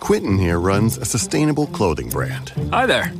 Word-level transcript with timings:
Quentin 0.00 0.38
here 0.38 0.58
runs 0.58 0.98
a 0.98 1.04
sustainable 1.04 1.66
clothing 1.66 2.08
brand. 2.08 2.50
Hi 2.72 2.86
there. 2.86 3.12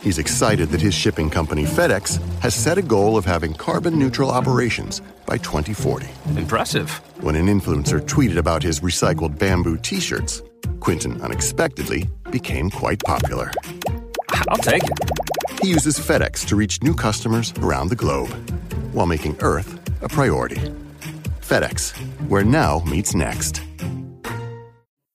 He's 0.00 0.18
excited 0.18 0.68
that 0.68 0.80
his 0.80 0.94
shipping 0.94 1.28
company, 1.28 1.64
FedEx, 1.64 2.22
has 2.38 2.54
set 2.54 2.78
a 2.78 2.82
goal 2.82 3.16
of 3.16 3.24
having 3.24 3.52
carbon 3.52 3.98
neutral 3.98 4.30
operations 4.30 5.02
by 5.26 5.38
2040. 5.38 6.06
Impressive. 6.36 6.90
When 7.20 7.34
an 7.34 7.46
influencer 7.46 8.00
tweeted 8.00 8.36
about 8.36 8.62
his 8.62 8.80
recycled 8.80 9.38
bamboo 9.38 9.76
t 9.78 10.00
shirts, 10.00 10.42
Quinton 10.80 11.20
unexpectedly 11.20 12.08
became 12.30 12.70
quite 12.70 13.02
popular. 13.04 13.50
I'll 14.48 14.58
take 14.58 14.84
it. 14.84 15.10
He 15.60 15.70
uses 15.70 15.98
FedEx 15.98 16.46
to 16.46 16.56
reach 16.56 16.82
new 16.82 16.94
customers 16.94 17.52
around 17.58 17.88
the 17.88 17.96
globe 17.96 18.30
while 18.92 19.06
making 19.06 19.36
Earth 19.40 19.80
a 20.02 20.08
priority. 20.08 20.60
FedEx, 21.40 21.96
where 22.28 22.44
now 22.44 22.80
meets 22.86 23.14
next. 23.14 23.62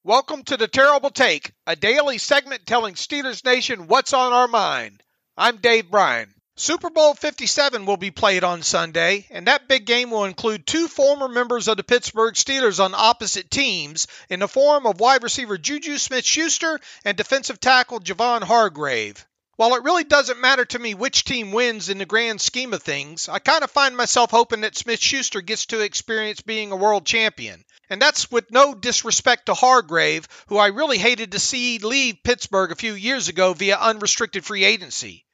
Welcome 0.05 0.43
to 0.43 0.57
the 0.57 0.67
Terrible 0.67 1.11
Take, 1.11 1.53
a 1.65 1.77
daily 1.77 2.17
segment 2.17 2.65
telling 2.65 2.95
Steelers 2.95 3.45
Nation 3.45 3.87
what's 3.87 4.11
on 4.11 4.33
our 4.33 4.49
mind. 4.49 5.01
I'm 5.37 5.55
Dave 5.55 5.89
Bryan. 5.89 6.33
Super 6.57 6.89
Bowl 6.89 7.13
57 7.13 7.85
will 7.85 7.95
be 7.95 8.11
played 8.11 8.43
on 8.43 8.63
Sunday, 8.63 9.25
and 9.29 9.47
that 9.47 9.69
big 9.69 9.85
game 9.85 10.11
will 10.11 10.25
include 10.25 10.67
two 10.67 10.89
former 10.89 11.29
members 11.29 11.69
of 11.69 11.77
the 11.77 11.85
Pittsburgh 11.85 12.33
Steelers 12.33 12.83
on 12.83 12.93
opposite 12.93 13.49
teams 13.49 14.07
in 14.29 14.41
the 14.41 14.49
form 14.49 14.85
of 14.85 14.99
wide 14.99 15.23
receiver 15.23 15.57
Juju 15.57 15.97
Smith 15.97 16.25
Schuster 16.25 16.81
and 17.05 17.15
defensive 17.15 17.61
tackle 17.61 18.01
Javon 18.01 18.43
Hargrave. 18.43 19.25
While 19.63 19.75
it 19.75 19.83
really 19.83 20.03
doesn't 20.03 20.41
matter 20.41 20.65
to 20.65 20.77
me 20.77 20.93
which 20.93 21.23
team 21.23 21.53
wins 21.53 21.87
in 21.87 21.97
the 21.97 22.05
grand 22.05 22.41
scheme 22.41 22.73
of 22.73 22.83
things, 22.83 23.29
I 23.29 23.39
kind 23.39 23.63
of 23.63 23.71
find 23.71 23.95
myself 23.95 24.29
hoping 24.29 24.59
that 24.59 24.75
Smith 24.75 25.01
Schuster 25.01 25.39
gets 25.39 25.67
to 25.67 25.79
experience 25.79 26.41
being 26.41 26.73
a 26.73 26.75
world 26.75 27.05
champion. 27.05 27.63
And 27.89 28.01
that's 28.01 28.29
with 28.29 28.51
no 28.51 28.75
disrespect 28.75 29.45
to 29.45 29.53
Hargrave, 29.53 30.27
who 30.47 30.57
I 30.57 30.67
really 30.67 30.97
hated 30.97 31.31
to 31.31 31.39
see 31.39 31.79
leave 31.79 32.17
Pittsburgh 32.25 32.73
a 32.73 32.75
few 32.75 32.91
years 32.93 33.29
ago 33.29 33.53
via 33.53 33.77
unrestricted 33.77 34.43
free 34.43 34.65
agency. 34.65 35.25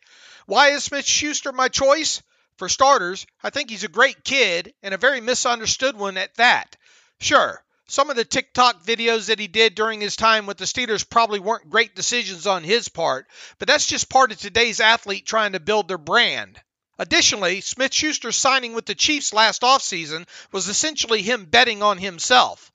Why 0.46 0.74
is 0.74 0.84
Smith 0.84 1.08
Schuster 1.08 1.52
my 1.52 1.68
choice? 1.68 2.22
For 2.58 2.70
starters, 2.70 3.26
I 3.42 3.50
think 3.50 3.72
he's 3.72 3.84
a 3.84 3.88
great 3.88 4.24
kid 4.24 4.76
and 4.84 4.94
a 4.94 5.00
very 5.00 5.22
misunderstood 5.22 5.98
one 5.98 6.18
at 6.18 6.36
that. 6.36 6.76
Sure, 7.20 7.64
some 7.90 8.12
of 8.12 8.16
the 8.16 8.24
TikTok 8.24 8.84
videos 8.84 9.26
that 9.28 9.40
he 9.40 9.48
did 9.48 9.74
during 9.74 10.00
his 10.00 10.16
time 10.16 10.46
with 10.46 10.58
the 10.58 10.66
Steelers 10.66 11.10
probably 11.10 11.40
weren't 11.40 11.72
great 11.72 11.96
decisions 11.96 12.46
on 12.46 12.64
his 12.64 12.88
part, 12.88 13.28
but 13.58 13.68
that's 13.68 13.88
just 13.88 14.10
part 14.10 14.32
of 14.32 14.38
today's 14.38 14.80
athlete 14.80 15.26
trying 15.26 15.54
to 15.54 15.60
build 15.60 15.88
their 15.88 15.98
brand. 15.98 16.62
Additionally, 17.00 17.62
Smith 17.62 17.92
Schuster 17.92 18.32
signing 18.32 18.74
with 18.74 18.86
the 18.86 18.94
Chiefs 18.94 19.34
last 19.34 19.64
offseason 19.64 20.28
was 20.52 20.68
essentially 20.68 21.24
him 21.24 21.46
betting 21.46 21.82
on 21.82 21.98
himself. 21.98 22.72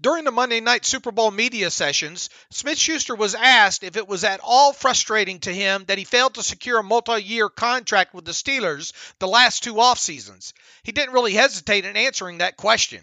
During 0.00 0.22
the 0.22 0.30
Monday 0.30 0.60
night 0.60 0.86
Super 0.86 1.10
Bowl 1.10 1.32
media 1.32 1.68
sessions, 1.70 2.30
Smith 2.50 2.78
Schuster 2.78 3.16
was 3.16 3.34
asked 3.34 3.82
if 3.82 3.96
it 3.96 4.06
was 4.06 4.22
at 4.22 4.38
all 4.40 4.72
frustrating 4.72 5.40
to 5.40 5.52
him 5.52 5.84
that 5.86 5.98
he 5.98 6.04
failed 6.04 6.34
to 6.34 6.44
secure 6.44 6.78
a 6.78 6.84
multi 6.84 7.20
year 7.20 7.48
contract 7.48 8.14
with 8.14 8.24
the 8.24 8.32
Steelers 8.32 8.92
the 9.18 9.26
last 9.26 9.64
two 9.64 9.80
off 9.80 9.98
seasons. 9.98 10.54
He 10.84 10.92
didn't 10.92 11.14
really 11.14 11.34
hesitate 11.34 11.84
in 11.84 11.96
answering 11.96 12.38
that 12.38 12.56
question. 12.56 13.02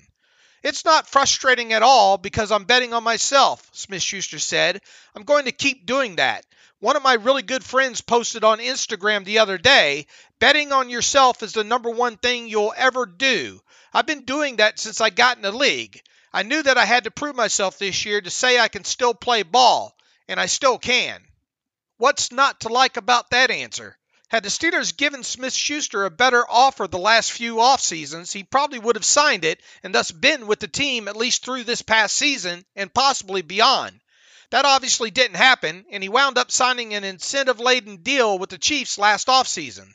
It's 0.63 0.85
not 0.85 1.07
frustrating 1.07 1.73
at 1.73 1.81
all 1.81 2.17
because 2.17 2.51
I'm 2.51 2.65
betting 2.65 2.93
on 2.93 3.03
myself, 3.03 3.67
Smith 3.73 4.03
Schuster 4.03 4.39
said. 4.39 4.81
I'm 5.15 5.23
going 5.23 5.45
to 5.45 5.51
keep 5.51 5.85
doing 5.85 6.17
that. 6.17 6.45
One 6.79 6.95
of 6.95 7.03
my 7.03 7.13
really 7.13 7.41
good 7.41 7.63
friends 7.63 8.01
posted 8.01 8.43
on 8.43 8.59
Instagram 8.59 9.23
the 9.25 9.39
other 9.39 9.57
day 9.57 10.07
betting 10.39 10.71
on 10.71 10.89
yourself 10.89 11.43
is 11.43 11.53
the 11.53 11.63
number 11.63 11.89
one 11.89 12.17
thing 12.17 12.47
you'll 12.47 12.73
ever 12.75 13.05
do. 13.05 13.61
I've 13.93 14.07
been 14.07 14.25
doing 14.25 14.55
that 14.57 14.79
since 14.79 15.01
I 15.01 15.09
got 15.09 15.37
in 15.37 15.43
the 15.43 15.51
league. 15.51 16.01
I 16.33 16.43
knew 16.43 16.63
that 16.63 16.77
I 16.77 16.85
had 16.85 17.03
to 17.03 17.11
prove 17.11 17.35
myself 17.35 17.77
this 17.77 18.05
year 18.05 18.21
to 18.21 18.29
say 18.29 18.59
I 18.59 18.67
can 18.67 18.83
still 18.83 19.13
play 19.13 19.43
ball, 19.43 19.95
and 20.27 20.39
I 20.39 20.45
still 20.45 20.77
can. 20.77 21.21
What's 21.97 22.31
not 22.31 22.61
to 22.61 22.69
like 22.69 22.97
about 22.97 23.29
that 23.31 23.51
answer? 23.51 23.97
Had 24.31 24.43
the 24.43 24.49
Steelers 24.49 24.95
given 24.95 25.25
Smith 25.25 25.53
Schuster 25.53 26.05
a 26.05 26.09
better 26.09 26.49
offer 26.49 26.87
the 26.87 26.97
last 26.97 27.33
few 27.33 27.59
off 27.59 27.81
seasons, 27.81 28.31
he 28.31 28.45
probably 28.45 28.79
would 28.79 28.95
have 28.95 29.03
signed 29.03 29.43
it 29.43 29.61
and 29.83 29.93
thus 29.93 30.09
been 30.09 30.47
with 30.47 30.61
the 30.61 30.69
team 30.69 31.09
at 31.09 31.17
least 31.17 31.43
through 31.43 31.65
this 31.65 31.81
past 31.81 32.15
season 32.15 32.63
and 32.73 32.93
possibly 32.93 33.41
beyond. 33.41 33.99
That 34.51 34.63
obviously 34.63 35.11
didn't 35.11 35.35
happen, 35.35 35.83
and 35.91 36.01
he 36.01 36.07
wound 36.07 36.37
up 36.37 36.49
signing 36.49 36.93
an 36.93 37.03
incentive 37.03 37.59
laden 37.59 38.03
deal 38.03 38.39
with 38.39 38.51
the 38.51 38.57
Chiefs 38.57 38.97
last 38.97 39.27
offseason. 39.27 39.91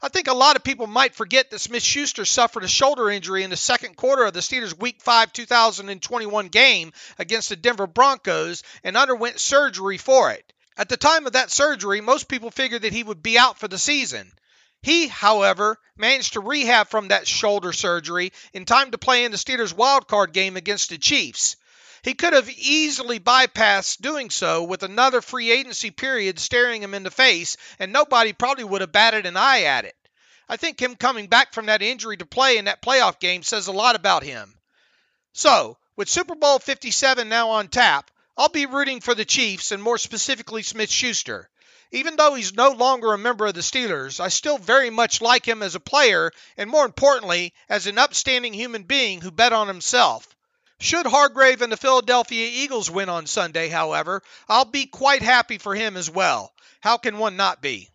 I 0.00 0.08
think 0.08 0.28
a 0.28 0.34
lot 0.34 0.54
of 0.54 0.62
people 0.62 0.86
might 0.86 1.16
forget 1.16 1.50
that 1.50 1.60
Smith 1.60 1.82
Schuster 1.82 2.24
suffered 2.24 2.62
a 2.62 2.68
shoulder 2.68 3.10
injury 3.10 3.42
in 3.42 3.50
the 3.50 3.56
second 3.56 3.96
quarter 3.96 4.22
of 4.22 4.34
the 4.34 4.38
Steelers' 4.38 4.78
Week 4.78 5.02
5 5.02 5.32
2021 5.32 6.46
game 6.46 6.92
against 7.18 7.48
the 7.48 7.56
Denver 7.56 7.88
Broncos 7.88 8.62
and 8.84 8.96
underwent 8.96 9.40
surgery 9.40 9.98
for 9.98 10.30
it. 10.30 10.52
At 10.76 10.88
the 10.88 10.96
time 10.96 11.26
of 11.26 11.34
that 11.34 11.52
surgery, 11.52 12.00
most 12.00 12.28
people 12.28 12.50
figured 12.50 12.82
that 12.82 12.92
he 12.92 13.02
would 13.02 13.22
be 13.22 13.38
out 13.38 13.58
for 13.58 13.68
the 13.68 13.78
season. 13.78 14.32
He, 14.82 15.06
however, 15.06 15.78
managed 15.96 16.32
to 16.32 16.40
rehab 16.40 16.88
from 16.88 17.08
that 17.08 17.28
shoulder 17.28 17.72
surgery 17.72 18.32
in 18.52 18.64
time 18.64 18.90
to 18.90 18.98
play 18.98 19.24
in 19.24 19.30
the 19.30 19.38
Steelers' 19.38 19.72
wildcard 19.72 20.32
game 20.32 20.56
against 20.56 20.90
the 20.90 20.98
Chiefs. 20.98 21.56
He 22.02 22.12
could 22.12 22.34
have 22.34 22.50
easily 22.50 23.18
bypassed 23.18 24.02
doing 24.02 24.28
so 24.28 24.64
with 24.64 24.82
another 24.82 25.22
free 25.22 25.50
agency 25.50 25.90
period 25.90 26.38
staring 26.38 26.82
him 26.82 26.92
in 26.92 27.02
the 27.02 27.10
face, 27.10 27.56
and 27.78 27.92
nobody 27.92 28.34
probably 28.34 28.64
would 28.64 28.82
have 28.82 28.92
batted 28.92 29.24
an 29.24 29.38
eye 29.38 29.62
at 29.62 29.86
it. 29.86 29.96
I 30.48 30.58
think 30.58 30.82
him 30.82 30.96
coming 30.96 31.28
back 31.28 31.54
from 31.54 31.66
that 31.66 31.80
injury 31.80 32.18
to 32.18 32.26
play 32.26 32.58
in 32.58 32.66
that 32.66 32.82
playoff 32.82 33.20
game 33.20 33.42
says 33.42 33.68
a 33.68 33.72
lot 33.72 33.96
about 33.96 34.22
him. 34.22 34.58
So, 35.32 35.78
with 35.96 36.10
Super 36.10 36.34
Bowl 36.34 36.58
57 36.58 37.28
now 37.28 37.50
on 37.50 37.68
tap, 37.68 38.10
I'll 38.36 38.48
be 38.48 38.66
rooting 38.66 39.00
for 39.00 39.14
the 39.14 39.24
Chiefs 39.24 39.70
and 39.70 39.82
more 39.82 39.98
specifically 39.98 40.62
Smith 40.62 40.90
Schuster. 40.90 41.48
Even 41.92 42.16
though 42.16 42.34
he's 42.34 42.54
no 42.54 42.70
longer 42.70 43.12
a 43.12 43.18
member 43.18 43.46
of 43.46 43.54
the 43.54 43.60
Steelers, 43.60 44.18
I 44.18 44.28
still 44.28 44.58
very 44.58 44.90
much 44.90 45.20
like 45.20 45.46
him 45.46 45.62
as 45.62 45.76
a 45.76 45.80
player 45.80 46.32
and 46.56 46.68
more 46.68 46.84
importantly, 46.84 47.54
as 47.68 47.86
an 47.86 47.98
upstanding 47.98 48.52
human 48.52 48.82
being 48.82 49.20
who 49.20 49.30
bet 49.30 49.52
on 49.52 49.68
himself. 49.68 50.26
Should 50.80 51.06
Hargrave 51.06 51.62
and 51.62 51.70
the 51.70 51.76
Philadelphia 51.76 52.50
Eagles 52.52 52.90
win 52.90 53.08
on 53.08 53.26
Sunday, 53.26 53.68
however, 53.68 54.22
I'll 54.48 54.64
be 54.64 54.86
quite 54.86 55.22
happy 55.22 55.58
for 55.58 55.74
him 55.74 55.96
as 55.96 56.10
well. 56.10 56.52
How 56.80 56.98
can 56.98 57.18
one 57.18 57.36
not 57.36 57.62
be? 57.62 57.88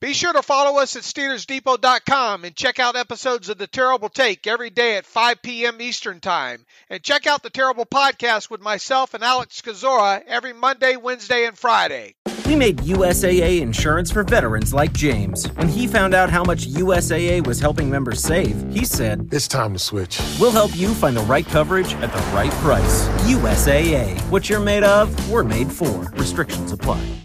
Be 0.00 0.14
sure 0.14 0.32
to 0.32 0.40
follow 0.40 0.80
us 0.80 0.96
at 0.96 1.02
SteelersDepot.com 1.02 2.44
and 2.46 2.56
check 2.56 2.78
out 2.78 2.96
episodes 2.96 3.50
of 3.50 3.58
The 3.58 3.66
Terrible 3.66 4.08
Take 4.08 4.46
every 4.46 4.70
day 4.70 4.96
at 4.96 5.04
5 5.04 5.42
p.m. 5.42 5.82
Eastern 5.82 6.20
Time. 6.20 6.64
And 6.88 7.02
check 7.02 7.26
out 7.26 7.42
The 7.42 7.50
Terrible 7.50 7.84
Podcast 7.84 8.48
with 8.48 8.62
myself 8.62 9.12
and 9.12 9.22
Alex 9.22 9.60
Kozora 9.60 10.22
every 10.26 10.54
Monday, 10.54 10.96
Wednesday, 10.96 11.44
and 11.44 11.56
Friday. 11.56 12.14
We 12.46 12.56
made 12.56 12.78
USAA 12.78 13.60
insurance 13.60 14.10
for 14.10 14.24
veterans 14.24 14.72
like 14.72 14.94
James. 14.94 15.46
When 15.52 15.68
he 15.68 15.86
found 15.86 16.14
out 16.14 16.30
how 16.30 16.44
much 16.44 16.66
USAA 16.66 17.46
was 17.46 17.60
helping 17.60 17.90
members 17.90 18.22
save, 18.22 18.72
he 18.72 18.86
said, 18.86 19.28
It's 19.32 19.46
time 19.46 19.74
to 19.74 19.78
switch. 19.78 20.18
We'll 20.40 20.50
help 20.50 20.74
you 20.74 20.94
find 20.94 21.14
the 21.14 21.20
right 21.24 21.46
coverage 21.46 21.92
at 21.96 22.10
the 22.10 22.34
right 22.34 22.50
price. 22.52 23.06
USAA. 23.28 24.18
What 24.30 24.48
you're 24.48 24.60
made 24.60 24.82
of, 24.82 25.30
we're 25.30 25.44
made 25.44 25.70
for. 25.70 26.10
Restrictions 26.12 26.72
apply. 26.72 27.20